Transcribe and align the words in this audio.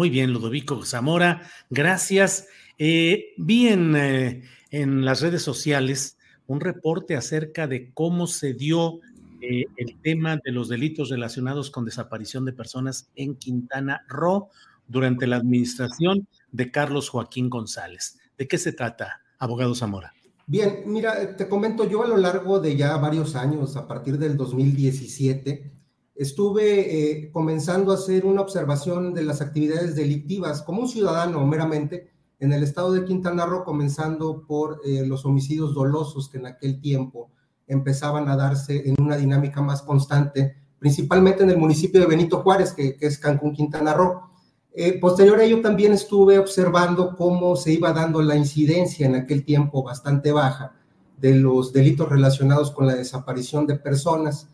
Muy 0.00 0.08
bien, 0.08 0.32
Ludovico 0.32 0.82
Zamora, 0.86 1.42
gracias. 1.68 2.48
Eh, 2.78 3.34
vi 3.36 3.68
en, 3.68 3.94
eh, 3.94 4.42
en, 4.70 5.04
las 5.04 5.20
redes 5.20 5.42
sociales 5.42 6.16
un 6.46 6.60
reporte 6.60 7.16
acerca 7.16 7.66
de 7.66 7.92
cómo 7.92 8.26
se 8.26 8.54
dio 8.54 9.00
eh, 9.42 9.66
el 9.76 10.00
tema 10.00 10.38
de 10.42 10.52
los 10.52 10.70
delitos 10.70 11.10
relacionados 11.10 11.70
con 11.70 11.84
desaparición 11.84 12.46
de 12.46 12.54
personas 12.54 13.10
en 13.14 13.34
Quintana 13.34 14.00
Roo 14.08 14.48
durante 14.88 15.26
la 15.26 15.36
administración 15.36 16.26
de 16.50 16.70
Carlos 16.70 17.10
Joaquín 17.10 17.50
González. 17.50 18.18
¿De 18.38 18.48
qué 18.48 18.56
se 18.56 18.72
trata, 18.72 19.20
abogado 19.38 19.74
Zamora? 19.74 20.14
Bien, 20.46 20.84
mira, 20.86 21.36
te 21.36 21.46
comento 21.46 21.86
yo 21.86 22.04
a 22.04 22.08
lo 22.08 22.16
largo 22.16 22.58
de 22.58 22.74
ya 22.74 22.96
varios 22.96 23.36
años, 23.36 23.76
a 23.76 23.86
partir 23.86 24.16
del 24.16 24.38
2017, 24.38 25.79
estuve 26.20 27.22
eh, 27.22 27.30
comenzando 27.32 27.92
a 27.92 27.94
hacer 27.94 28.26
una 28.26 28.42
observación 28.42 29.14
de 29.14 29.22
las 29.22 29.40
actividades 29.40 29.96
delictivas 29.96 30.60
como 30.60 30.82
un 30.82 30.88
ciudadano 30.88 31.46
meramente 31.46 32.10
en 32.38 32.52
el 32.52 32.62
estado 32.62 32.92
de 32.92 33.06
Quintana 33.06 33.46
Roo, 33.46 33.64
comenzando 33.64 34.44
por 34.46 34.82
eh, 34.84 35.06
los 35.06 35.24
homicidios 35.24 35.72
dolosos 35.72 36.28
que 36.28 36.36
en 36.36 36.44
aquel 36.44 36.78
tiempo 36.78 37.30
empezaban 37.66 38.28
a 38.28 38.36
darse 38.36 38.86
en 38.86 39.00
una 39.00 39.16
dinámica 39.16 39.62
más 39.62 39.80
constante, 39.80 40.56
principalmente 40.78 41.42
en 41.42 41.50
el 41.50 41.56
municipio 41.56 42.02
de 42.02 42.06
Benito 42.06 42.42
Juárez, 42.42 42.74
que, 42.74 42.98
es 43.00 43.16
Cancún, 43.16 43.54
Quintana 43.54 43.94
Roo. 43.94 44.20
Eh, 44.74 44.98
posterior 45.00 45.38
a 45.38 45.44
ello 45.44 45.62
también 45.62 45.94
estuve 45.94 46.38
observando 46.38 47.16
cómo 47.16 47.56
se 47.56 47.72
iba 47.72 47.94
dando 47.94 48.20
la 48.20 48.36
incidencia 48.36 49.06
en 49.06 49.14
aquel 49.14 49.42
tiempo 49.42 49.82
bastante 49.82 50.32
baja 50.32 50.74
de 51.16 51.34
los 51.34 51.72
delitos 51.72 52.10
relacionados 52.10 52.72
con 52.72 52.86
la 52.86 52.94
desaparición 52.94 53.66
de 53.66 53.76
personas 53.76 54.50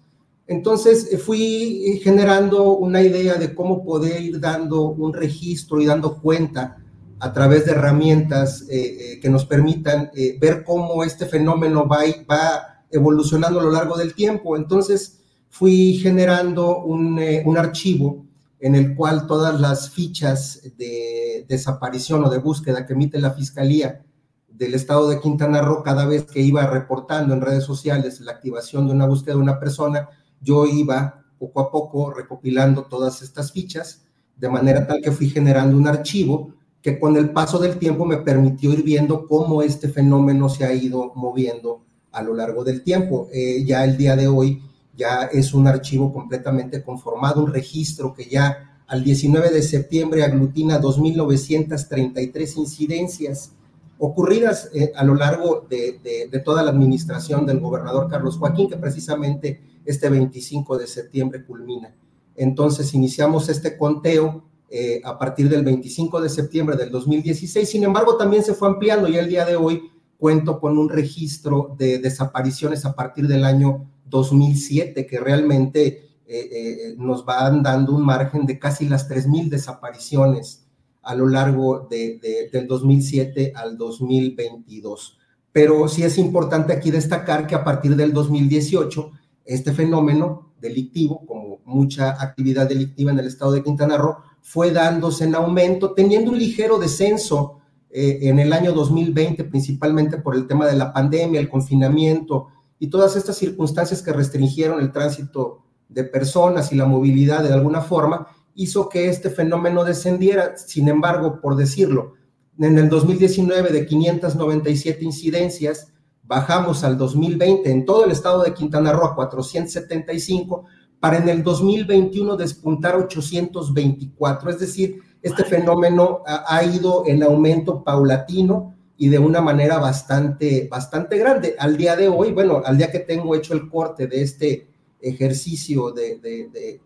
entonces 0.46 1.12
eh, 1.12 1.18
fui 1.18 1.84
eh, 1.86 1.98
generando 1.98 2.72
una 2.76 3.02
idea 3.02 3.34
de 3.34 3.54
cómo 3.54 3.84
poder 3.84 4.20
ir 4.20 4.40
dando 4.40 4.90
un 4.90 5.12
registro 5.12 5.80
y 5.80 5.86
dando 5.86 6.20
cuenta 6.20 6.78
a 7.18 7.32
través 7.32 7.64
de 7.64 7.72
herramientas 7.72 8.64
eh, 8.68 9.18
que 9.20 9.30
nos 9.30 9.46
permitan 9.46 10.10
ver 10.38 10.64
cómo 10.64 11.02
este 11.02 11.24
fenómeno 11.24 11.88
va, 11.88 12.00
va, 12.30 12.84
evolucionando 12.90 13.58
a 13.58 13.62
lo 13.62 13.70
largo 13.70 13.96
del 13.96 14.14
tiempo. 14.14 14.54
Entonces 14.54 15.20
fui 15.48 15.94
generando 15.94 16.84
un, 16.84 17.18
un 17.46 17.58
archivo 17.58 18.26
en 18.60 18.74
el 18.74 18.94
cual 18.94 19.26
todas 19.26 19.58
las 19.58 19.90
fichas 19.90 20.60
de 20.76 21.46
desaparición 21.48 22.22
o 22.24 22.28
de 22.28 22.38
búsqueda 22.38 22.84
que 22.84 22.92
emite 22.92 23.18
la 23.18 23.30
Fiscalía 23.30 24.02
del 24.48 24.74
Estado 24.74 25.08
de 25.08 25.20
Quintana 25.20 25.62
Roo 25.62 25.82
cada 25.82 26.04
vez 26.04 26.24
que 26.24 26.40
iba 26.40 26.66
reportando 26.66 27.34
en 27.34 27.40
redes 27.40 27.64
sociales 27.64 28.20
la 28.20 28.32
activación 28.32 28.86
de 28.86 28.92
una 28.92 29.06
búsqueda 29.06 29.34
de 29.34 29.40
una 29.40 29.58
persona, 29.58 30.08
yo 30.40 30.66
iba 30.66 31.24
poco 31.38 31.60
a 31.60 31.70
poco 31.70 32.10
recopilando 32.10 32.84
todas 32.84 33.22
estas 33.22 33.52
fichas, 33.52 34.02
de 34.36 34.48
manera 34.48 34.86
tal 34.86 35.00
que 35.00 35.12
fui 35.12 35.28
generando 35.28 35.76
un 35.76 35.86
archivo 35.86 36.52
que 36.82 37.00
con 37.00 37.16
el 37.16 37.30
paso 37.30 37.58
del 37.58 37.78
tiempo 37.78 38.04
me 38.04 38.18
permitió 38.18 38.72
ir 38.72 38.84
viendo 38.84 39.26
cómo 39.26 39.62
este 39.62 39.88
fenómeno 39.88 40.48
se 40.48 40.64
ha 40.64 40.72
ido 40.72 41.12
moviendo 41.16 41.80
a 42.12 42.22
lo 42.22 42.34
largo 42.34 42.62
del 42.62 42.82
tiempo. 42.82 43.28
Eh, 43.32 43.64
ya 43.64 43.84
el 43.84 43.96
día 43.96 44.14
de 44.14 44.28
hoy 44.28 44.62
ya 44.96 45.24
es 45.24 45.52
un 45.52 45.66
archivo 45.66 46.12
completamente 46.12 46.82
conformado, 46.82 47.42
un 47.42 47.52
registro 47.52 48.14
que 48.14 48.26
ya 48.26 48.80
al 48.86 49.02
19 49.02 49.50
de 49.50 49.62
septiembre 49.62 50.22
aglutina 50.22 50.80
2.933 50.80 52.56
incidencias 52.56 53.52
ocurridas 53.98 54.70
eh, 54.74 54.92
a 54.94 55.04
lo 55.04 55.14
largo 55.14 55.66
de, 55.68 55.98
de, 56.30 56.38
toda 56.40 56.62
la 56.62 56.70
administración 56.70 57.46
del 57.46 57.60
gobernador 57.60 58.08
Carlos 58.08 58.36
Joaquín, 58.36 58.68
que 58.68 58.76
precisamente 58.76 59.60
este 59.86 60.08
25 60.08 60.76
de 60.78 60.86
septiembre 60.86 61.44
culmina. 61.44 61.94
Entonces 62.34 62.92
iniciamos 62.94 63.48
este 63.48 63.76
conteo 63.78 64.44
eh, 64.68 65.00
a 65.04 65.18
partir 65.18 65.48
del 65.48 65.64
25 65.64 66.20
de 66.20 66.28
septiembre 66.28 66.76
del 66.76 66.90
2016, 66.90 67.68
sin 67.68 67.84
embargo 67.84 68.16
también 68.16 68.42
se 68.42 68.54
fue 68.54 68.68
ampliando 68.68 69.08
y 69.08 69.16
el 69.16 69.28
día 69.28 69.44
de 69.44 69.56
hoy 69.56 69.90
cuento 70.18 70.60
con 70.60 70.76
un 70.76 70.88
registro 70.88 71.74
de 71.78 71.98
desapariciones 71.98 72.84
a 72.84 72.94
partir 72.94 73.28
del 73.28 73.44
año 73.44 73.88
2007 74.06 75.06
que 75.06 75.20
realmente 75.20 76.10
eh, 76.26 76.94
nos 76.98 77.24
van 77.24 77.62
dando 77.62 77.94
un 77.94 78.04
margen 78.04 78.44
de 78.44 78.58
casi 78.58 78.88
las 78.88 79.08
3.000 79.08 79.48
desapariciones 79.48 80.66
a 81.06 81.14
lo 81.14 81.28
largo 81.28 81.86
de, 81.88 82.48
del 82.52 82.66
2007 82.66 83.52
al 83.54 83.78
2022. 83.78 85.18
Pero 85.52 85.88
sí 85.88 86.02
es 86.02 86.18
importante 86.18 86.72
aquí 86.72 86.90
destacar 86.90 87.46
que 87.46 87.54
a 87.54 87.64
partir 87.64 87.94
del 87.94 88.12
2018, 88.12 89.12
este 89.46 89.72
fenómeno 89.72 90.52
delictivo, 90.60 91.24
como 91.26 91.60
mucha 91.64 92.10
actividad 92.22 92.68
delictiva 92.68 93.12
en 93.12 93.18
el 93.18 93.26
estado 93.26 93.52
de 93.52 93.62
Quintana 93.62 93.96
Roo, 93.96 94.16
fue 94.42 94.70
dándose 94.70 95.24
en 95.24 95.34
aumento, 95.34 95.92
teniendo 95.92 96.30
un 96.30 96.38
ligero 96.38 96.78
descenso 96.78 97.60
eh, 97.90 98.18
en 98.22 98.38
el 98.38 98.52
año 98.52 98.72
2020, 98.72 99.44
principalmente 99.44 100.18
por 100.18 100.34
el 100.34 100.46
tema 100.46 100.66
de 100.66 100.76
la 100.76 100.92
pandemia, 100.92 101.40
el 101.40 101.48
confinamiento 101.48 102.48
y 102.78 102.88
todas 102.88 103.16
estas 103.16 103.36
circunstancias 103.36 104.02
que 104.02 104.12
restringieron 104.12 104.80
el 104.80 104.92
tránsito 104.92 105.62
de 105.88 106.04
personas 106.04 106.72
y 106.72 106.76
la 106.76 106.86
movilidad 106.86 107.42
de 107.42 107.52
alguna 107.52 107.80
forma, 107.80 108.26
hizo 108.54 108.88
que 108.88 109.08
este 109.08 109.30
fenómeno 109.30 109.84
descendiera. 109.84 110.56
Sin 110.56 110.88
embargo, 110.88 111.40
por 111.40 111.56
decirlo, 111.56 112.14
en 112.58 112.78
el 112.78 112.88
2019 112.88 113.70
de 113.70 113.86
597 113.86 115.04
incidencias, 115.04 115.92
bajamos 116.26 116.84
al 116.84 116.98
2020 116.98 117.70
en 117.70 117.84
todo 117.84 118.04
el 118.04 118.10
estado 118.10 118.42
de 118.42 118.54
Quintana 118.54 118.92
Roo 118.92 119.06
a 119.06 119.14
475, 119.14 120.64
para 121.00 121.18
en 121.18 121.28
el 121.28 121.42
2021 121.42 122.36
despuntar 122.36 122.96
824. 122.96 124.50
Es 124.50 124.58
decir, 124.58 125.00
este 125.22 125.44
fenómeno 125.44 126.22
ha, 126.26 126.62
ido 126.64 127.04
en 127.06 127.22
aumento 127.22 127.82
paulatino 127.82 128.74
y 128.96 129.08
de 129.08 129.18
una 129.18 129.40
manera 129.40 129.78
bastante, 129.78 130.68
bastante 130.70 131.18
grande. 131.18 131.54
Al 131.58 131.76
día 131.76 131.96
de 131.96 132.08
hoy, 132.08 132.32
bueno, 132.32 132.62
al 132.64 132.78
día 132.78 132.90
que 132.90 133.00
tengo 133.00 133.34
hecho 133.34 133.54
el 133.54 133.68
corte 133.68 134.06
de 134.06 134.22
este 134.22 134.68
ejercicio 135.00 135.92
de, 135.92 136.80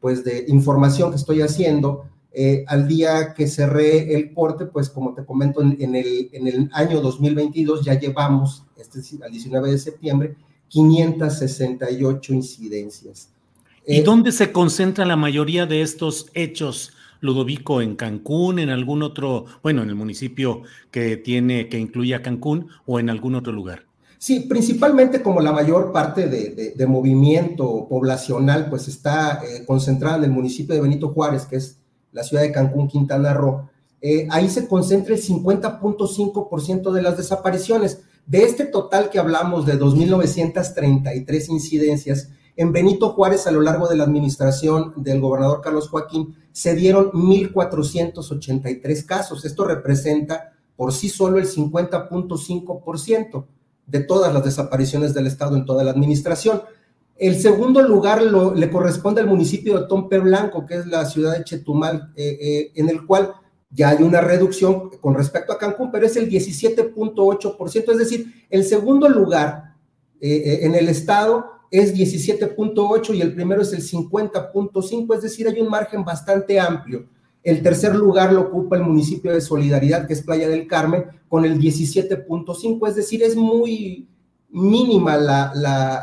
pues 0.00 0.24
de 0.24 0.44
información 0.48 1.10
que 1.10 1.16
estoy 1.16 1.42
haciendo. 1.42 2.04
Eh, 2.32 2.64
al 2.68 2.86
día 2.86 3.34
que 3.34 3.48
cerré 3.48 4.14
el 4.14 4.32
corte, 4.32 4.66
pues 4.66 4.88
como 4.88 5.14
te 5.14 5.24
comento, 5.24 5.62
en, 5.62 5.94
el, 5.96 6.30
en 6.32 6.46
el 6.46 6.70
año 6.72 7.00
2022 7.00 7.84
ya 7.84 7.98
llevamos, 7.98 8.64
este, 8.76 9.00
al 9.24 9.32
19 9.32 9.70
de 9.70 9.78
septiembre, 9.78 10.36
568 10.68 12.32
incidencias. 12.32 13.30
¿Y 13.84 13.96
eh, 13.96 14.02
dónde 14.02 14.30
se 14.30 14.52
concentra 14.52 15.04
la 15.04 15.16
mayoría 15.16 15.66
de 15.66 15.82
estos 15.82 16.26
hechos, 16.34 16.92
Ludovico? 17.20 17.82
¿En 17.82 17.96
Cancún, 17.96 18.60
en 18.60 18.70
algún 18.70 19.02
otro, 19.02 19.46
bueno, 19.62 19.82
en 19.82 19.88
el 19.88 19.96
municipio 19.96 20.62
que 20.92 21.16
tiene, 21.16 21.68
que 21.68 21.78
incluye 21.78 22.14
a 22.14 22.22
Cancún 22.22 22.68
o 22.86 23.00
en 23.00 23.10
algún 23.10 23.34
otro 23.34 23.52
lugar? 23.52 23.86
Sí, 24.18 24.40
principalmente 24.40 25.22
como 25.22 25.40
la 25.40 25.50
mayor 25.50 25.92
parte 25.92 26.28
de, 26.28 26.86
movimiento 26.86 27.86
poblacional 27.88 28.68
pues 28.68 28.86
está 28.86 29.40
eh, 29.42 29.64
concentrada 29.64 30.18
en 30.18 30.24
el 30.24 30.30
municipio 30.30 30.74
de 30.74 30.82
Benito 30.82 31.08
Juárez, 31.08 31.46
que 31.46 31.56
es 31.56 31.79
la 32.12 32.24
ciudad 32.24 32.42
de 32.42 32.52
Cancún, 32.52 32.88
Quintana 32.88 33.34
Roo, 33.34 33.68
eh, 34.00 34.26
ahí 34.30 34.48
se 34.48 34.66
concentra 34.66 35.14
el 35.14 35.22
50.5% 35.22 36.92
de 36.92 37.02
las 37.02 37.16
desapariciones. 37.16 38.02
De 38.26 38.44
este 38.44 38.64
total 38.64 39.10
que 39.10 39.18
hablamos 39.18 39.66
de 39.66 39.78
2.933 39.78 41.50
incidencias, 41.50 42.30
en 42.56 42.72
Benito 42.72 43.10
Juárez 43.10 43.46
a 43.46 43.50
lo 43.50 43.62
largo 43.62 43.88
de 43.88 43.96
la 43.96 44.04
administración 44.04 44.92
del 44.96 45.20
gobernador 45.20 45.60
Carlos 45.62 45.88
Joaquín 45.88 46.36
se 46.52 46.74
dieron 46.74 47.10
1.483 47.12 49.06
casos. 49.06 49.44
Esto 49.44 49.64
representa 49.64 50.52
por 50.76 50.92
sí 50.92 51.08
solo 51.08 51.38
el 51.38 51.46
50.5% 51.46 53.44
de 53.86 54.00
todas 54.00 54.32
las 54.32 54.44
desapariciones 54.44 55.14
del 55.14 55.26
Estado 55.26 55.56
en 55.56 55.64
toda 55.64 55.84
la 55.84 55.90
administración. 55.90 56.62
El 57.20 57.38
segundo 57.38 57.82
lugar 57.82 58.22
le 58.22 58.70
corresponde 58.70 59.20
al 59.20 59.26
municipio 59.26 59.78
de 59.78 59.86
Tompe 59.86 60.18
Blanco, 60.18 60.64
que 60.64 60.76
es 60.76 60.86
la 60.86 61.04
ciudad 61.04 61.36
de 61.36 61.44
Chetumal, 61.44 62.14
eh, 62.16 62.38
eh, 62.40 62.72
en 62.76 62.88
el 62.88 63.04
cual 63.04 63.34
ya 63.68 63.90
hay 63.90 64.02
una 64.02 64.22
reducción 64.22 64.88
con 65.02 65.14
respecto 65.14 65.52
a 65.52 65.58
Cancún, 65.58 65.90
pero 65.92 66.06
es 66.06 66.16
el 66.16 66.30
17.8%, 66.30 67.92
es 67.92 67.98
decir, 67.98 68.46
el 68.48 68.64
segundo 68.64 69.06
lugar 69.06 69.74
eh, 70.18 70.60
en 70.62 70.74
el 70.74 70.88
estado 70.88 71.44
es 71.70 71.94
17.8 71.94 73.14
y 73.14 73.20
el 73.20 73.34
primero 73.34 73.60
es 73.60 73.74
el 73.74 73.82
50.5, 73.82 75.14
es 75.14 75.22
decir, 75.22 75.46
hay 75.46 75.60
un 75.60 75.68
margen 75.68 76.02
bastante 76.02 76.58
amplio. 76.58 77.06
El 77.42 77.62
tercer 77.62 77.94
lugar 77.94 78.32
lo 78.32 78.40
ocupa 78.40 78.76
el 78.76 78.82
municipio 78.82 79.30
de 79.30 79.42
Solidaridad, 79.42 80.06
que 80.06 80.14
es 80.14 80.22
Playa 80.22 80.48
del 80.48 80.66
Carmen, 80.66 81.04
con 81.28 81.44
el 81.44 81.58
17.5, 81.58 82.88
es 82.88 82.96
decir, 82.96 83.22
es 83.22 83.36
muy 83.36 84.08
mínima 84.52 85.16
la, 85.16 85.52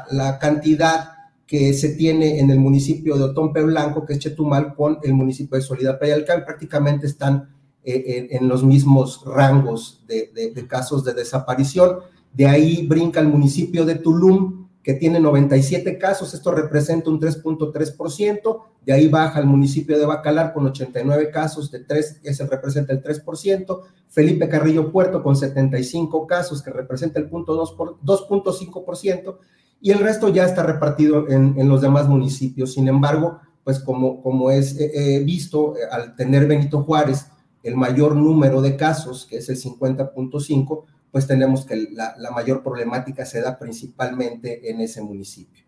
la, 0.10 0.40
cantidad 0.40 1.12
que 1.46 1.74
se 1.74 1.90
tiene 1.90 2.40
en 2.40 2.50
el 2.50 2.60
municipio 2.60 3.18
de 3.18 3.26
Otompe 3.26 3.64
Blanco, 3.64 4.06
que 4.06 4.14
es 4.14 4.20
Chetumal, 4.20 4.76
con 4.76 5.00
el 5.04 5.14
municipio 5.14 5.58
de 5.58 6.08
del 6.14 6.26
Carmen, 6.26 6.46
prácticamente 6.46 7.08
están 7.08 7.50
eh, 7.84 8.28
en, 8.32 8.50
los 8.50 8.64
mismos 8.64 9.24
rangos 9.26 10.04
de, 10.08 10.68
casos 10.68 11.06
de 11.06 11.14
desaparición. 11.14 12.00
De 12.34 12.46
ahí 12.46 12.86
brinca 12.86 13.22
el 13.22 13.30
municipio 13.30 13.86
de 13.86 13.96
Tulum, 13.96 14.67
que 14.88 14.94
tiene 14.94 15.20
97 15.20 15.98
casos, 15.98 16.34
esto 16.34 16.54
representa 16.54 17.10
un 17.10 17.20
3.3%, 17.20 18.62
de 18.86 18.94
ahí 18.94 19.10
baja 19.10 19.42
el 19.42 19.46
municipio 19.46 20.00
de 20.00 20.06
Bacalar 20.06 20.54
con 20.54 20.66
89 20.66 21.30
casos, 21.30 21.70
de 21.70 21.82
3, 21.82 22.22
ese 22.24 22.48
representa 22.48 22.94
el 22.94 23.04
3%, 23.04 23.82
Felipe 24.08 24.48
Carrillo 24.48 24.90
Puerto 24.90 25.22
con 25.22 25.36
75 25.36 26.26
casos, 26.26 26.64
que 26.64 26.70
representa 26.70 27.20
el 27.20 27.30
2.5%, 27.30 29.38
y 29.82 29.92
el 29.92 30.00
resto 30.00 30.30
ya 30.30 30.46
está 30.46 30.64
repartido 30.64 31.28
en, 31.28 31.60
en, 31.60 31.68
los 31.68 31.82
demás 31.82 32.08
municipios. 32.08 32.72
Sin 32.72 32.88
embargo, 32.88 33.42
pues 33.66 33.80
como, 33.80 34.22
como 34.22 34.52
es 34.52 34.80
eh, 34.80 34.92
eh, 34.94 35.20
visto, 35.20 35.74
al 35.92 36.16
tener 36.16 36.48
Benito 36.48 36.84
Juárez 36.84 37.26
el 37.62 37.76
mayor 37.76 38.16
número 38.16 38.62
de 38.62 38.78
casos, 38.78 39.28
que 39.30 39.40
es 39.40 39.50
el 39.50 39.58
50.5, 39.58 40.86
pues 41.18 41.26
tenemos 41.26 41.66
que 41.66 41.88
la, 41.94 42.14
mayor 42.30 42.62
problemática 42.62 43.26
se 43.26 43.42
da 43.42 43.58
principalmente 43.58 44.70
en 44.70 44.82
ese 44.82 45.02
municipio. 45.02 45.64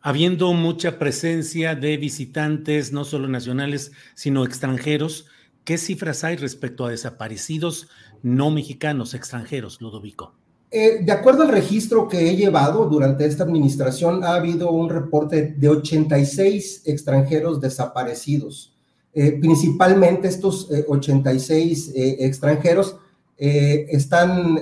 Habiendo 0.00 0.50
mucha 0.54 0.98
presencia 0.98 1.74
de 1.74 1.98
visitantes, 1.98 2.90
no 2.90 3.04
solo 3.04 3.28
nacionales, 3.28 3.92
sino 4.14 4.46
extranjeros, 4.46 5.26
¿qué 5.64 5.76
cifras 5.76 6.24
hay 6.24 6.36
respecto 6.36 6.86
a 6.86 6.90
desaparecidos 6.90 7.88
no 8.22 8.50
mexicanos, 8.50 9.12
extranjeros, 9.12 9.78
Ludovico? 9.82 10.32
Eh, 10.70 11.00
de 11.04 11.12
acuerdo 11.12 11.42
al 11.42 11.50
registro 11.50 12.08
que 12.08 12.30
he 12.30 12.34
llevado 12.34 12.86
durante 12.86 13.26
esta 13.26 13.44
administración, 13.44 14.24
ha 14.24 14.36
habido 14.36 14.72
un 14.72 14.88
reporte 14.88 15.54
de 15.54 15.68
86 15.68 16.84
extranjeros 16.86 17.60
desaparecidos. 17.60 18.74
Eh, 19.12 19.32
principalmente 19.38 20.28
estos 20.28 20.66
86 20.88 21.92
eh, 21.94 22.16
extranjeros 22.20 22.96
eh, 23.38 23.86
están 23.90 24.56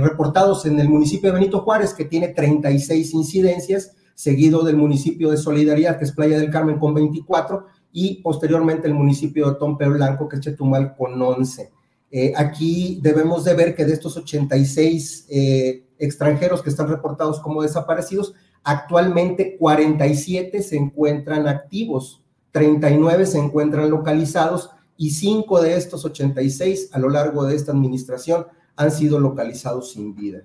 reportados 0.00 0.64
en 0.66 0.78
el 0.78 0.88
municipio 0.88 1.30
de 1.30 1.38
Benito 1.38 1.60
Juárez, 1.60 1.92
que 1.92 2.04
tiene 2.04 2.28
36 2.28 3.12
incidencias, 3.14 3.92
seguido 4.14 4.62
del 4.62 4.76
municipio 4.76 5.30
de 5.30 5.36
Solidaridad, 5.36 5.98
que 5.98 6.04
es 6.04 6.12
Playa 6.12 6.38
del 6.38 6.50
Carmen, 6.50 6.78
con 6.78 6.94
24, 6.94 7.66
y 7.92 8.22
posteriormente 8.22 8.86
el 8.86 8.94
municipio 8.94 9.50
de 9.50 9.58
Tompe 9.58 9.88
Blanco, 9.88 10.28
que 10.28 10.36
es 10.36 10.42
Chetumal, 10.42 10.94
con 10.96 11.20
11. 11.20 11.70
aquí 12.36 13.00
debemos 13.02 13.44
de 13.44 13.54
ver 13.54 13.74
que 13.74 13.84
de 13.84 13.94
estos 13.94 14.16
86 14.16 15.26
extranjeros 15.98 16.62
que 16.62 16.70
están 16.70 16.88
reportados 16.88 17.40
como 17.40 17.62
desaparecidos, 17.62 18.34
actualmente 18.62 19.56
47 19.58 20.62
se 20.62 20.76
encuentran 20.76 21.48
activos 21.48 22.20
39 22.52 23.26
se 23.26 23.38
encuentran 23.38 23.90
localizados 23.90 24.70
y 25.00 25.12
5 25.12 25.62
de 25.62 25.78
estos 25.78 26.04
86 26.04 26.90
a 26.92 26.98
lo 26.98 27.08
largo 27.08 27.46
de 27.46 27.56
esta 27.56 27.72
administración 27.72 28.44
han 28.76 28.90
sido 28.90 29.18
localizados 29.18 29.92
sin 29.92 30.14
vida. 30.14 30.44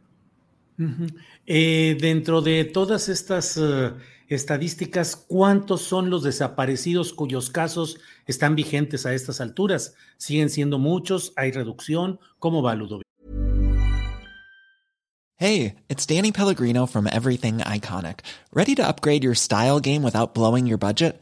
Eh, 1.46 1.98
dentro 2.00 2.42
de 2.42 2.64
todas 2.64 3.10
estas 3.10 3.58
eh, 3.58 3.92
estadísticas, 4.30 5.18
¿cuántos 5.18 5.82
son 5.82 6.10
los 6.10 6.24
desaparecidos 6.24 7.12
cuyos 7.12 7.50
casos 7.50 8.00
están 8.28 8.56
vigentes 8.56 9.06
a 9.06 9.14
estas 9.14 9.42
alturas? 9.42 9.96
¿Siguen 10.16 10.50
siendo 10.50 10.80
muchos? 10.80 11.34
¿Hay 11.36 11.52
reducción? 11.52 12.22
¿Cómo 12.40 12.64
va, 12.64 12.76
Ludovico? 12.76 13.04
Hey, 15.38 15.76
it's 15.90 16.06
Danny 16.06 16.32
Pellegrino 16.32 16.88
from 16.88 17.08
Everything 17.08 17.58
Iconic. 17.58 18.20
¿Ready 18.54 18.74
to 18.76 18.88
upgrade 18.88 19.22
your 19.22 19.36
style 19.36 19.82
game 19.82 20.02
without 20.02 20.34
blowing 20.34 20.66
your 20.66 20.78
budget? 20.78 21.22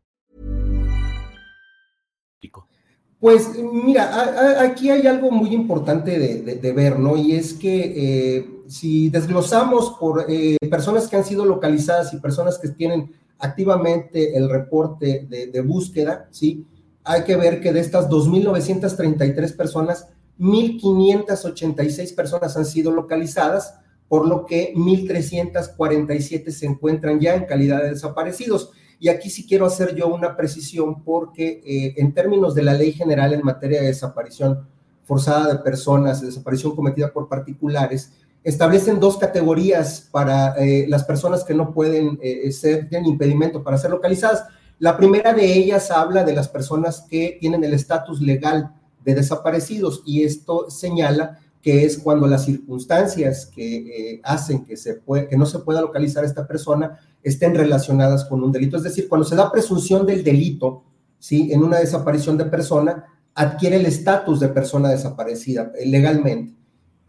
Pues 3.21 3.51
mira, 3.71 4.63
aquí 4.63 4.89
hay 4.89 5.05
algo 5.05 5.29
muy 5.29 5.53
importante 5.53 6.17
de, 6.17 6.71
ver, 6.73 6.97
¿no? 6.97 7.15
Y 7.15 7.33
es 7.33 7.53
que 7.53 7.93
eh, 7.95 8.49
si 8.67 9.11
desglosamos 9.11 9.95
por 9.99 10.25
eh, 10.27 10.57
personas 10.71 11.07
que 11.07 11.17
han 11.17 11.23
sido 11.23 11.45
localizadas 11.45 12.15
y 12.15 12.17
personas 12.17 12.57
que 12.57 12.69
tienen 12.69 13.11
activamente 13.37 14.35
el 14.35 14.49
reporte 14.49 15.27
de, 15.29 15.61
búsqueda, 15.61 16.29
¿sí? 16.31 16.65
Hay 17.03 17.23
que 17.23 17.35
ver 17.35 17.61
que 17.61 17.71
de 17.71 17.81
estas 17.81 18.09
2.933 18.09 19.55
personas, 19.55 20.07
1.586 20.39 22.15
personas 22.15 22.57
han 22.57 22.65
sido 22.65 22.89
localizadas, 22.89 23.75
por 24.07 24.27
lo 24.27 24.47
que 24.47 24.73
1.347 24.73 26.49
se 26.49 26.65
encuentran 26.65 27.19
ya 27.19 27.35
en 27.35 27.45
calidad 27.45 27.83
de 27.83 27.91
desaparecidos. 27.91 28.71
Y 29.01 29.09
aquí 29.09 29.31
sí 29.31 29.47
quiero 29.47 29.65
hacer 29.65 29.95
yo 29.95 30.09
una 30.09 30.37
precisión 30.37 31.03
porque 31.03 31.59
eh, 31.65 31.95
en 31.97 32.13
términos 32.13 32.53
de 32.53 32.61
la 32.61 32.75
ley 32.75 32.91
general 32.91 33.33
en 33.33 33.41
materia 33.41 33.81
de 33.81 33.87
desaparición 33.87 34.67
forzada 35.05 35.51
de 35.51 35.59
personas, 35.59 36.21
desaparición 36.21 36.75
cometida 36.75 37.11
por 37.11 37.27
particulares, 37.27 38.13
establecen 38.43 38.99
dos 38.99 39.17
categorías 39.17 40.07
para 40.11 40.53
eh, 40.55 40.85
las 40.87 41.03
personas 41.03 41.43
que 41.43 41.55
no 41.55 41.73
pueden 41.73 42.19
eh, 42.21 42.51
ser, 42.51 42.89
tienen 42.89 43.09
impedimento 43.09 43.63
para 43.63 43.79
ser 43.79 43.89
localizadas. 43.89 44.45
La 44.77 44.95
primera 44.95 45.33
de 45.33 45.51
ellas 45.51 45.89
habla 45.89 46.23
de 46.23 46.35
las 46.35 46.47
personas 46.47 47.01
que 47.09 47.39
tienen 47.39 47.63
el 47.63 47.73
estatus 47.73 48.21
legal 48.21 48.71
de 49.03 49.15
desaparecidos 49.15 50.03
y 50.05 50.25
esto 50.25 50.69
señala 50.69 51.39
que 51.61 51.85
es 51.85 51.97
cuando 51.97 52.27
las 52.27 52.45
circunstancias 52.45 53.45
que 53.45 53.75
eh, 54.15 54.21
hacen 54.23 54.65
que, 54.65 54.75
se 54.75 55.01
que 55.29 55.37
no 55.37 55.45
se 55.45 55.59
pueda 55.59 55.81
localizar 55.81 56.23
a 56.23 56.27
esta 56.27 56.47
persona 56.47 56.99
estén 57.21 57.53
relacionadas 57.53 58.25
con 58.25 58.43
un 58.43 58.51
delito. 58.51 58.77
Es 58.77 58.83
decir, 58.83 59.07
cuando 59.07 59.25
se 59.25 59.35
da 59.35 59.51
presunción 59.51 60.05
del 60.05 60.23
delito, 60.23 60.83
¿sí? 61.19 61.51
en 61.51 61.63
una 61.63 61.77
desaparición 61.77 62.37
de 62.37 62.45
persona, 62.45 63.05
adquiere 63.35 63.77
el 63.77 63.85
estatus 63.85 64.39
de 64.39 64.49
persona 64.49 64.89
desaparecida 64.89 65.71
eh, 65.77 65.85
legalmente. 65.85 66.55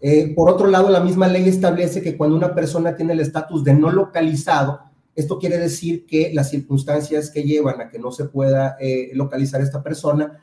Eh, 0.00 0.32
por 0.34 0.50
otro 0.50 0.66
lado, 0.66 0.90
la 0.90 1.00
misma 1.00 1.28
ley 1.28 1.48
establece 1.48 2.02
que 2.02 2.16
cuando 2.16 2.36
una 2.36 2.54
persona 2.54 2.94
tiene 2.94 3.14
el 3.14 3.20
estatus 3.20 3.64
de 3.64 3.72
no 3.72 3.90
localizado, 3.90 4.80
esto 5.14 5.38
quiere 5.38 5.58
decir 5.58 6.06
que 6.06 6.32
las 6.34 6.50
circunstancias 6.50 7.30
que 7.30 7.42
llevan 7.42 7.80
a 7.80 7.88
que 7.88 7.98
no 7.98 8.12
se 8.12 8.24
pueda 8.24 8.78
localizar 9.12 9.60
esta 9.60 9.82
persona 9.82 10.40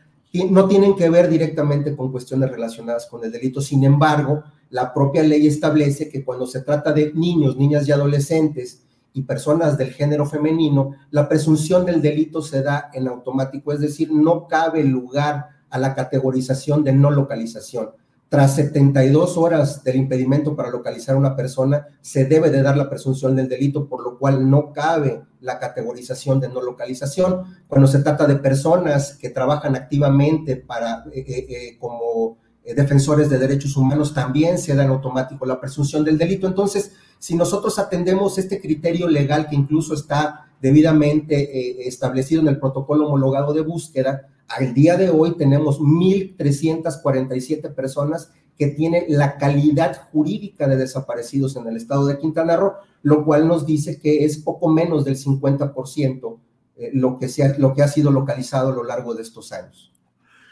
no 0.50 0.67
tienen 0.67 0.95
que 0.95 1.09
ver 1.09 1.29
directamente 1.29 1.95
con 1.95 2.12
cuestiones 2.12 2.51
relacionadas 2.51 3.07
con 3.07 3.24
el 3.24 3.31
delito. 3.31 3.62
Sin 3.62 3.83
embargo, 3.83 4.43
la 4.69 4.93
propia 4.93 5.24
ley 5.24 5.48
establece 5.48 6.09
que 6.09 6.24
cuando 6.24 6.45
se 6.45 6.62
trata 6.62 6.93
de 6.93 7.12
niños, 7.13 7.57
niñas 7.57 7.88
y 7.88 7.91
adolescentes 7.91 8.83
y 9.13 9.24
personas 9.24 9.77
del 9.77 9.91
género 9.91 10.25
femenino, 10.25 10.91
la 11.09 11.27
presunción 11.27 11.86
del 11.86 12.01
delito 12.01 12.41
se 12.41 12.62
da 12.62 12.91
en 12.93 13.07
automático, 13.07 13.74
es 13.74 13.79
decir, 13.79 14.12
no 14.12 14.48
cabe 14.48 14.83
lugar 14.83 15.48
a 15.69 15.79
la 15.79 15.95
categorización 15.95 16.83
de 16.83 16.93
no 16.93 17.09
localización. 17.09 17.89
Tras 18.29 18.55
72 18.57 19.38
horas 19.38 19.83
del 19.83 19.95
impedimento 19.95 20.55
para 20.55 20.69
localizar 20.69 21.15
a 21.15 21.17
una 21.17 21.36
persona, 21.36 21.88
se 22.00 22.25
debe 22.25 22.51
de 22.51 22.62
dar 22.62 22.77
la 22.77 22.88
presunción 22.88 23.36
del 23.36 23.50
delito, 23.50 23.89
por 23.89 24.03
lo 24.03 24.19
cual 24.19 24.48
no 24.48 24.71
cabe 24.71 25.24
la 25.41 25.57
categorización 25.57 26.39
de 26.39 26.48
no 26.48 26.62
localización. 26.62 27.57
Cuando 27.67 27.88
se 27.88 28.03
trata 28.03 28.27
de 28.27 28.36
personas 28.36 29.17
que 29.17 29.31
trabajan 29.31 29.75
activamente 29.75 30.57
para, 30.57 31.05
eh, 31.12 31.25
eh, 31.27 31.45
eh, 31.50 31.77
como 31.79 32.38
defensores 32.63 33.31
de 33.31 33.39
derechos 33.39 33.75
humanos, 33.75 34.13
también 34.13 34.59
se 34.59 34.75
da 34.75 34.83
en 34.83 34.91
automático 34.91 35.43
la 35.48 35.59
presunción 35.59 36.05
del 36.05 36.19
delito. 36.19 36.45
Entonces, 36.45 36.91
si 37.17 37.36
nosotros 37.36 37.79
atendemos 37.79 38.38
este 38.38 38.62
criterio 38.62 39.07
legal 39.07 39.50
que 39.50 39.55
incluso 39.55 39.95
está 39.95 40.51
debidamente 40.62 41.88
establecido 41.88 42.41
en 42.41 42.50
el 42.50 42.59
protocolo 42.59 43.07
homologado 43.07 43.53
de 43.53 43.62
búsqueda, 43.62 44.27
al 44.49 44.73
día 44.73 44.97
de 44.97 45.09
hoy 45.09 45.37
tenemos 45.37 45.79
1.347 45.79 47.73
personas 47.73 48.31
que 48.57 48.67
tienen 48.67 49.05
la 49.07 49.37
calidad 49.37 50.09
jurídica 50.11 50.67
de 50.67 50.75
desaparecidos 50.75 51.55
en 51.55 51.67
el 51.67 51.77
estado 51.77 52.05
de 52.05 52.17
Quintana 52.17 52.57
Roo, 52.57 52.73
lo 53.03 53.23
cual 53.23 53.47
nos 53.47 53.65
dice 53.65 53.99
que 54.01 54.25
es 54.25 54.37
poco 54.37 54.67
menos 54.67 55.05
del 55.05 55.15
50% 55.15 56.37
eh, 56.75 56.89
lo, 56.93 57.17
que 57.17 57.27
lo 57.57 57.73
que 57.73 57.81
ha 57.83 57.87
sido 57.87 58.11
localizado 58.11 58.71
a 58.71 58.75
lo 58.75 58.83
largo 58.83 59.15
de 59.15 59.21
estos 59.21 59.53
años. 59.53 59.93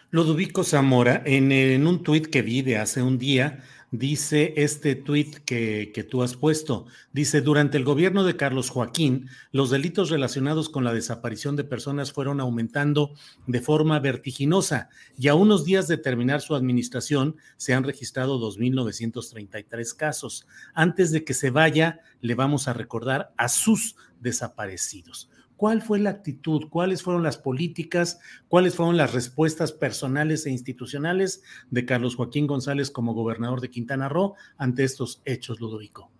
Ludovico 0.10 0.64
Zamora, 0.64 1.22
en, 1.26 1.86
un 1.86 2.02
tuit 2.02 2.28
que 2.28 2.42
vi 2.42 2.62
de 2.62 2.78
hace 2.78 3.02
un 3.02 3.18
día, 3.18 3.62
dice 3.92 4.54
este 4.58 4.96
tuit 4.96 5.38
que, 5.40 5.92
que, 5.94 6.04
tú 6.04 6.24
has 6.24 6.36
puesto. 6.36 6.86
Dice, 7.14 7.42
durante 7.42 7.78
el 7.78 7.84
gobierno 7.84 8.24
de 8.24 8.36
Carlos 8.36 8.70
Joaquín, 8.70 9.30
los 9.52 9.70
delitos 9.70 10.10
relacionados 10.10 10.70
con 10.70 10.84
la 10.84 10.94
desaparición 10.94 11.56
de 11.56 11.64
personas 11.64 12.12
fueron 12.12 12.42
aumentando 12.42 13.14
de 13.46 13.62
forma 13.62 14.00
vertiginosa 14.00 14.90
y 15.18 15.30
a 15.30 15.36
unos 15.36 15.64
días 15.66 15.88
de 15.88 15.98
terminar 15.98 16.42
su 16.42 16.56
administración 16.56 17.38
se 17.56 17.74
han 17.74 17.84
registrado 17.84 18.40
2.933 18.40 19.96
casos. 19.96 20.48
Antes 20.74 21.12
de 21.12 21.24
que 21.24 21.34
se 21.34 21.50
vaya, 21.50 22.02
le 22.22 22.36
vamos 22.36 22.68
a 22.68 22.74
recordar 22.74 23.34
a 23.38 23.48
sus 23.48 23.96
desaparecidos. 24.20 25.30
¿Cuál 25.58 25.82
fue 25.82 25.98
la 25.98 26.12
actitud? 26.12 26.70
¿Cuáles 26.70 27.02
fueron 27.02 27.24
las 27.24 27.38
políticas? 27.38 28.20
¿Cuáles 28.48 28.76
fueron 28.76 28.96
las 28.96 29.14
respuestas 29.14 29.72
personales 29.72 30.46
e 30.46 30.52
institucionales 30.52 31.42
de 31.72 31.84
Carlos 31.84 32.16
Joaquín 32.16 32.46
González 32.46 32.92
como 32.92 33.16
gobernador 33.16 33.60
de 33.60 33.72
Quintana 33.72 34.08
Roo 34.08 34.36
ante 34.58 34.84
estos 34.84 35.22
hechos, 35.26 35.60
Ludovico? 35.60 36.12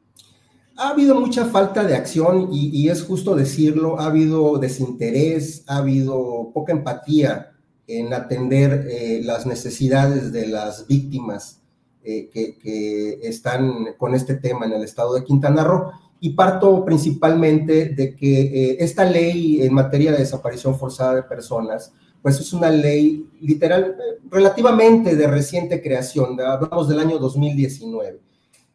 Ha 0.76 0.90
habido 0.90 1.20
mucha 1.20 1.46
falta 1.46 1.84
de 1.84 1.96
acción 1.96 2.50
y, 2.52 2.90
es 2.90 3.04
justo 3.04 3.36
decirlo, 3.36 4.00
ha 4.00 4.08
habido 4.08 4.58
desinterés, 4.58 5.64
ha 5.68 5.78
habido 5.78 6.52
poca 6.54 6.72
empatía 6.72 7.52
en 7.86 8.14
atender 8.14 8.88
eh, 8.90 9.22
las 9.24 9.46
necesidades 9.46 10.32
de 10.32 10.48
las 10.48 10.88
víctimas 10.88 11.62
eh, 12.04 12.30
que, 12.32 12.58
que 12.58 13.20
están 13.24 13.96
con 13.98 14.14
este 14.14 14.36
tema 14.36 14.66
en 14.66 14.74
el 14.74 14.84
estado 14.84 15.14
de 15.14 15.24
Quintana 15.24 15.64
Roo 15.64 15.92
y 16.20 16.32
parto 16.32 16.84
principalmente 16.84 17.86
de 17.90 18.16
que 18.16 18.42
eh, 18.42 18.78
esta 18.80 19.06
ley 19.06 19.62
en 19.62 19.74
materia 19.74 20.12
de 20.12 20.20
desaparición 20.20 20.78
forzada 20.78 21.16
de 21.16 21.24
personas, 21.24 21.94
pues 22.22 22.40
es 22.40 22.52
una 22.54 22.70
ley 22.70 23.30
literal, 23.40 23.96
relativamente 24.30 25.16
de 25.16 25.28
reciente 25.28 25.82
creación, 25.82 26.40
hablamos 26.42 26.90
del 26.90 27.00
año 27.00 27.20
2019. 27.20 28.20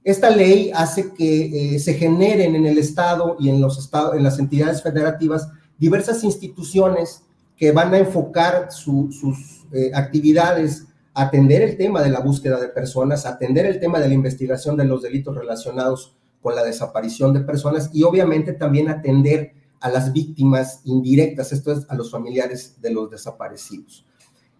Esta 0.04 0.30
ley 0.30 0.70
hace 0.74 1.12
que 1.12 1.74
eh, 1.74 1.78
se 1.78 1.94
generen 1.94 2.56
en 2.56 2.66
el 2.66 2.78
Estado 2.78 3.36
y 3.38 3.48
en, 3.48 3.60
los 3.60 3.78
estados, 3.78 4.16
en 4.16 4.22
las 4.22 4.38
entidades 4.38 4.82
federativas 4.82 5.48
diversas 5.78 6.22
instituciones 6.24 7.22
que 7.56 7.72
van 7.72 7.92
a 7.94 7.98
enfocar 7.98 8.70
sus 8.70 9.64
eh, 9.72 9.90
actividades 9.94 10.86
a 11.14 11.24
atender 11.24 11.62
el 11.62 11.76
tema 11.76 12.02
de 12.02 12.10
la 12.10 12.20
búsqueda 12.20 12.58
de 12.60 12.68
personas, 12.68 13.26
atender 13.26 13.66
el 13.66 13.78
tema 13.78 14.00
de 14.00 14.08
la 14.08 14.14
investigación 14.14 14.76
de 14.76 14.84
los 14.84 15.02
delitos 15.02 15.36
relacionados 15.36 16.16
con 16.42 16.54
la 16.54 16.64
desaparición 16.64 17.32
de 17.32 17.40
personas 17.40 17.90
y 17.94 18.02
obviamente 18.02 18.52
también 18.52 18.88
atender 18.90 19.54
a 19.80 19.90
las 19.90 20.12
víctimas 20.12 20.80
indirectas, 20.84 21.52
esto 21.52 21.72
es, 21.72 21.86
a 21.88 21.94
los 21.94 22.10
familiares 22.10 22.80
de 22.80 22.90
los 22.90 23.10
desaparecidos. 23.10 24.06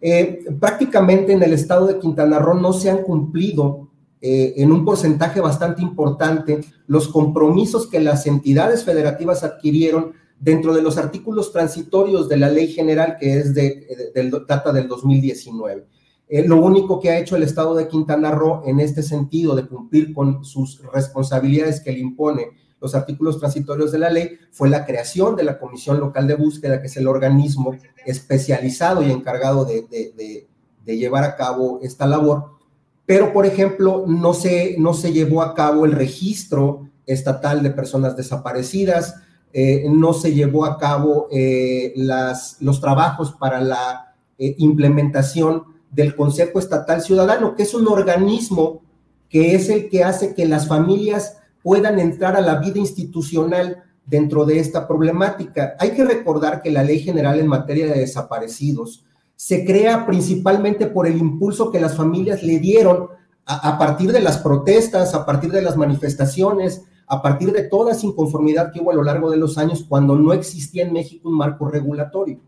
Eh, 0.01 0.45
prácticamente 0.59 1.33
en 1.33 1.43
el 1.43 1.53
estado 1.53 1.87
de 1.87 1.99
Quintana 1.99 2.39
Roo 2.39 2.55
no 2.55 2.73
se 2.73 2.91
han 2.91 3.03
cumplido 3.03 3.89
eh, 4.21 4.55
en 4.57 4.73
un 4.73 4.85
porcentaje 4.85 5.41
bastante 5.41 5.83
importante 5.83 6.61
los 6.87 7.09
compromisos 7.09 7.87
que 7.87 8.01
las 8.01 8.27
entidades 8.27 8.85
federativas 8.85 9.45
adquirieron 9.45 10.13
dentro 10.41 10.75
de 10.75 10.83
los 10.83 10.99
artículos 10.99 11.53
transitorios 11.53 12.29
de 12.29 12.37
la 12.37 12.49
ley 12.49 12.69
general 12.69 13.17
que 13.19 13.39
es 13.39 13.55
de, 13.55 14.11
de, 14.13 14.23
de 14.23 14.45
data 14.49 14.73
del 14.73 14.89
2019. 14.89 15.87
Eh, 16.35 16.49
lo 16.49 16.57
único 16.57 16.99
que 16.99 17.11
ha 17.11 17.19
hecho 17.19 17.37
el 17.37 17.43
Estado 17.43 17.75
de 17.75 17.89
Quintana 17.89 18.31
Roo 18.31 18.63
en 18.65 18.81
este 18.81 19.03
sentido 19.03 19.55
de 19.55 19.67
cumplir 19.67 20.15
con 20.15 20.47
sus 20.47 20.81
responsabilidades 20.91 21.83
que 21.83 21.93
le 21.93 21.99
impone 21.99 22.53
los 22.81 22.95
artículos 22.95 23.39
transitorios 23.39 23.93
de 23.93 23.99
la 23.99 24.09
ley 24.09 24.39
fue 24.51 24.71
la 24.71 24.87
creación 24.87 25.37
de 25.37 25.45
la 25.45 25.59
Comisión 25.59 26.01
Local 26.01 26.27
de 26.27 26.35
Búsqueda, 26.35 26.81
que 26.81 26.87
es 26.87 26.97
el 26.97 27.07
organismo 27.07 27.77
especializado 28.07 29.03
y 29.03 29.11
encargado 29.11 29.67
de, 29.67 30.49
llevar 30.87 31.25
a 31.25 31.37
cabo 31.37 31.81
esta 31.83 32.07
labor. 32.07 32.53
Pero, 33.05 33.35
por 33.35 33.45
ejemplo, 33.45 34.07
no 34.09 34.33
se, 34.33 34.77
no 34.79 34.95
se 34.95 35.13
llevó 35.13 35.43
a 35.43 35.55
cabo 35.55 35.85
el 35.85 35.93
registro 35.93 36.89
estatal 37.05 37.63
de 37.63 37.73
personas 37.73 38.17
desaparecidas, 38.17 39.17
eh, 39.53 39.85
no 39.91 40.15
se 40.15 40.33
llevó 40.33 40.65
a 40.65 40.79
cabo 40.79 41.29
eh, 41.31 41.93
las, 41.95 42.57
los 42.61 42.81
trabajos 42.81 43.33
para 43.33 43.61
la 43.61 44.15
implementación 44.39 45.73
del 45.93 46.17
Consejo 46.17 46.59
Estatal 46.59 47.03
Ciudadano, 47.03 47.55
que 47.55 47.63
es 47.63 47.75
un 47.75 47.87
organismo 47.87 48.83
que 49.29 49.55
es 49.55 49.69
el 49.69 49.89
que 49.89 50.05
hace 50.05 50.35
que 50.35 50.47
las 50.47 50.67
familias 50.67 51.39
puedan 51.63 51.99
entrar 52.01 52.37
a 52.37 52.41
la 52.41 52.57
vida 52.57 52.79
institucional 52.79 53.85
dentro 54.05 54.45
de 54.45 54.59
esta 54.59 54.89
problemática. 54.89 55.77
Hay 55.79 55.93
que 55.93 56.05
recordar 56.05 56.61
que 56.61 56.71
la 56.71 56.83
Ley 56.83 56.99
General 57.01 57.39
en 57.39 57.47
materia 57.47 57.87
de 57.87 58.01
desaparecidos 58.01 59.05
se 59.37 59.65
crea 59.65 60.07
principalmente 60.07 60.87
por 60.87 61.07
el 61.07 61.17
impulso 61.17 61.71
que 61.71 61.81
las 61.81 61.97
familias 61.97 62.43
le 62.43 62.59
dieron 62.59 63.09
a, 63.45 63.79
partir 63.79 64.13
de 64.13 64.21
las 64.21 64.39
protestas, 64.39 65.15
a 65.15 65.27
partir 65.27 65.51
de 65.51 65.63
las 65.63 65.77
manifestaciones, 65.77 66.83
a 67.07 67.21
partir 67.23 67.53
de 67.53 67.65
toda 67.65 67.93
esa 67.93 68.07
inconformidad 68.07 68.73
que 68.73 68.81
hubo 68.81 68.93
a 68.93 68.95
lo 68.95 69.03
largo 69.03 69.31
de 69.31 69.37
los 69.37 69.59
años 69.59 69.85
cuando 69.89 70.17
no 70.17 70.33
existía 70.33 70.85
en 70.85 70.93
México 70.93 71.29
un 71.29 71.37
marco 71.37 71.69
regulatorio. 71.69 72.39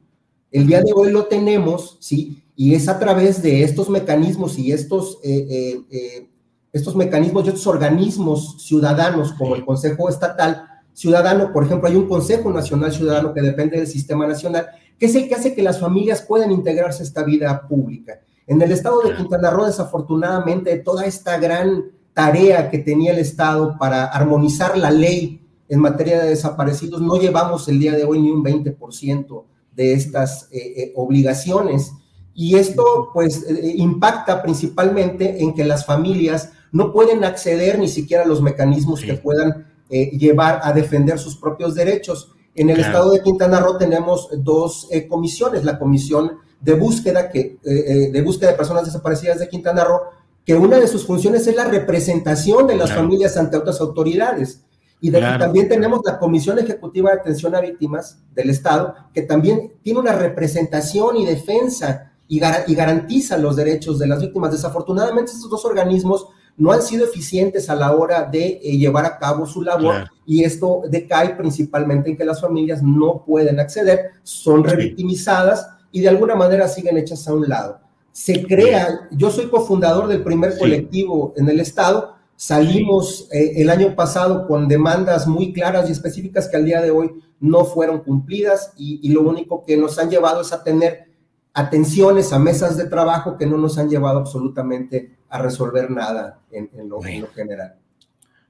El 0.51 0.67
día 0.67 0.83
de 0.83 0.93
hoy 0.95 1.11
lo 1.11 1.25
tenemos, 1.25 1.97
¿sí? 2.01 2.44
Y 2.57 2.75
es 2.75 2.89
a 2.89 2.99
través 2.99 3.43
de 3.43 3.65
estos 3.65 3.91
mecanismos 3.91 4.59
y 4.59 4.71
estos, 4.73 5.19
eh, 5.25 5.47
eh, 5.51 5.81
eh, 5.91 6.29
estos 6.73 6.95
mecanismos 6.95 7.45
y 7.45 7.49
estos 7.49 7.67
organismos 7.67 8.63
ciudadanos 8.63 9.33
como 9.33 9.57
el 9.57 9.65
Consejo 9.65 10.09
Estatal 10.09 10.65
Ciudadano, 10.93 11.53
por 11.53 11.65
ejemplo, 11.65 11.89
hay 11.89 11.97
un 11.97 12.09
Consejo 12.09 12.53
Nacional 12.53 12.93
Ciudadano 12.93 13.35
que 13.35 13.43
depende 13.43 13.79
del 13.79 13.89
Sistema 13.89 14.29
Nacional, 14.29 14.69
que 14.97 15.07
es 15.07 15.15
el 15.17 15.29
que 15.29 15.35
hace 15.35 15.55
que 15.55 15.63
las 15.63 15.81
familias 15.81 16.23
puedan 16.23 16.53
integrarse 16.53 17.03
a 17.03 17.07
esta 17.07 17.25
vida 17.25 17.67
pública. 17.67 18.21
En 18.47 18.63
el 18.63 18.71
estado 18.71 19.01
de 19.03 19.17
Quintana 19.17 19.51
Roo, 19.51 19.67
desafortunadamente, 19.67 20.77
toda 20.79 21.05
esta 21.07 21.39
gran 21.39 21.87
tarea 22.13 22.71
que 22.71 22.79
tenía 22.79 23.13
el 23.13 23.19
Estado 23.19 23.77
para 23.77 24.05
armonizar 24.05 24.79
la 24.79 24.93
ley 24.93 25.41
en 25.69 25.81
materia 25.81 26.23
de 26.23 26.29
desaparecidos, 26.29 27.01
no 27.01 27.17
llevamos 27.17 27.67
el 27.69 27.81
día 27.81 27.97
de 27.97 28.05
hoy 28.05 28.21
ni 28.23 28.31
un 28.31 28.45
20% 28.45 29.45
de 29.75 29.95
estas 29.95 30.49
obligaciones. 30.95 31.91
Y 32.35 32.57
esto 32.57 33.11
pues 33.13 33.45
eh, 33.49 33.75
impacta 33.77 34.43
principalmente 34.43 35.43
en 35.43 35.55
que 35.55 35.65
las 35.65 35.87
familias 35.87 36.51
no 36.73 36.93
pueden 36.93 37.25
acceder 37.25 37.79
ni 37.79 37.89
siquiera 37.89 38.25
a 38.25 38.27
los 38.27 38.43
mecanismos 38.43 39.01
que 39.01 39.15
puedan 39.15 39.69
eh, 39.89 40.11
llevar 40.19 40.61
a 40.65 40.73
defender 40.73 41.19
sus 41.19 41.37
propios 41.37 41.75
derechos. 41.77 42.33
En 42.57 42.71
el 42.71 42.81
estado 42.81 43.13
de 43.13 43.23
Quintana 43.23 43.61
Roo 43.61 43.79
tenemos 43.79 44.29
dos 44.39 44.89
eh, 44.91 45.07
comisiones, 45.07 45.65
la 45.65 45.79
comisión 45.79 46.39
de 46.61 46.75
búsqueda, 46.75 47.29
que, 47.31 47.59
de 47.63 48.23
búsqueda 48.23 48.53
de 48.53 48.57
personas 48.57 48.87
desaparecidas 48.87 49.39
de 49.39 49.49
Quintana 49.49 49.85
Roo, 49.85 50.01
que 50.47 50.55
una 50.55 50.79
de 50.79 50.89
sus 50.89 51.07
funciones 51.07 51.47
es 51.47 51.55
la 51.55 51.65
representación 51.67 52.67
de 52.67 52.77
las 52.77 52.93
familias 52.93 53.37
ante 53.37 53.59
otras 53.59 53.81
autoridades. 53.81 54.63
Y 55.01 55.11
también 55.11 55.69
tenemos 55.69 56.01
la 56.05 56.19
Comisión 56.19 56.59
Ejecutiva 56.59 57.11
de 57.11 57.21
Atención 57.21 57.55
a 57.55 57.61
Víctimas 57.61 58.23
del 58.35 58.49
Estado, 58.49 58.95
que 59.13 59.21
también 59.21 59.75
tiene 59.83 60.01
una 60.01 60.13
representación 60.13 61.19
y 61.19 61.27
defensa 61.27 62.14
y, 62.29 62.39
garantiza 62.39 63.37
los 63.37 63.57
derechos 63.57 63.99
de 63.99 64.07
las 64.07 64.21
víctimas. 64.21 64.53
Desafortunadamente, 64.53 65.33
estos 65.33 65.51
dos 65.51 65.65
organismos 65.65 66.29
no 66.57 66.73
han 66.73 66.83
sido 66.83 67.05
eficientes 67.05 67.69
a 67.69 67.75
la 67.75 67.93
hora 67.95 68.25
de 68.25 68.61
eh, 68.63 68.77
llevar 68.77 69.05
a 69.05 69.19
cabo 69.19 69.45
su 69.45 69.63
labor 69.63 70.09
y 70.25 70.45
esto 70.45 70.83
decae 70.89 71.35
principalmente 71.35 72.11
en 72.11 72.17
que 72.17 72.25
las 72.25 72.41
familias 72.41 72.83
no 72.83 73.25
pueden 73.25 73.59
acceder, 73.59 74.13
son 74.23 74.63
revictimizadas 74.63 75.69
y 75.91 76.01
de 76.01 76.09
alguna 76.09 76.35
manera 76.35 76.69
siguen 76.69 76.97
hechas 76.97 77.27
a 77.27 77.35
un 77.35 77.49
lado. 77.49 77.81
Se 78.13 78.47
crea, 78.47 79.09
yo 79.11 79.31
soy 79.31 79.49
cofundador 79.49 80.07
del 80.07 80.23
primer 80.23 80.57
colectivo 80.57 81.35
en 81.37 81.49
el 81.49 81.59
Estado, 81.59 82.15
salimos 82.37 83.29
eh, 83.33 83.55
el 83.57 83.69
año 83.69 83.97
pasado 83.97 84.47
con 84.47 84.69
demandas 84.69 85.27
muy 85.27 85.53
claras 85.53 85.89
y 85.89 85.93
específicas 85.93 86.49
que 86.49 86.57
al 86.57 86.65
día 86.65 86.81
de 86.81 86.93
hoy 86.93 87.11
no 87.41 87.65
fueron 87.65 87.99
cumplidas 87.99 88.73
y 88.77 89.09
lo 89.09 89.23
único 89.23 89.65
que 89.65 89.77
nos 89.77 89.99
han 89.99 90.09
llevado 90.09 90.41
es 90.41 90.53
a 90.53 90.63
tener 90.63 91.14
atenciones 91.55 92.33
a 92.33 92.39
mesas 92.39 92.77
de 92.77 92.87
trabajo 92.87 93.39
que 93.39 93.47
no 93.47 93.57
nos 93.57 93.79
han 93.79 93.89
llevado 93.89 94.19
absolutamente 94.19 95.17
a 95.31 95.39
resolver 95.39 95.91
nada 95.91 96.41
en, 96.51 96.69
lo, 96.89 97.01
general. 97.01 97.77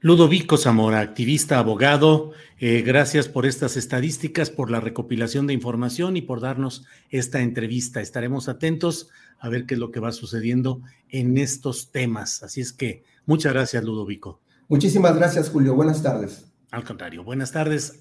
Ludovico 0.01 0.57
Zamora, 0.57 1.01
activista, 1.01 1.59
abogado, 1.59 2.33
eh, 2.59 2.83
gracias 2.83 3.29
por 3.29 3.47
estas 3.47 3.77
estadísticas, 3.77 4.51
por 4.51 4.71
la 4.71 4.81
recopilación 4.81 5.47
de 5.47 5.55
información 5.55 6.17
y 6.17 6.23
por 6.23 6.41
darnos 6.41 6.85
esta 7.11 7.41
entrevista. 7.41 8.01
Estaremos 8.01 8.49
atentos 8.49 9.09
a 9.39 9.49
ver 9.49 9.67
qué 9.67 9.75
es 9.75 9.81
lo 9.81 9.91
que 9.91 10.01
va 10.01 10.13
sucediendo 10.13 10.81
en 11.11 11.39
estos 11.39 11.91
temas. 11.91 12.43
Así 12.43 12.61
es 12.61 12.73
que 12.73 13.05
muchas 13.27 13.53
gracias, 13.53 13.85
Ludovico. 13.85 14.41
Muchísimas 14.69 15.15
gracias, 15.17 15.51
Julio. 15.51 15.75
Buenas 15.75 16.03
tardes. 16.03 16.47
Al 16.71 16.85
contrario, 16.85 17.23
buenas 17.23 17.53
tardes. 17.53 18.01